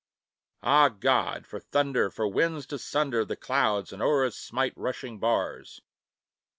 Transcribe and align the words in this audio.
Ah, 0.63 0.89
God! 0.89 1.45
for 1.45 1.59
thunder! 1.59 2.09
for 2.09 2.27
winds 2.27 2.65
to 2.65 2.79
sunder 2.79 3.23
The 3.23 3.35
clouds 3.35 3.93
and 3.93 4.01
o'er 4.01 4.25
us 4.25 4.35
smite 4.35 4.73
rushing 4.75 5.19
bars! 5.19 5.83